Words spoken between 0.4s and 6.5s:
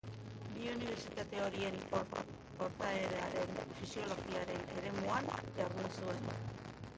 Bi unibertsitate horietan portaeraren fisiologiaren eremuan jardun zuen.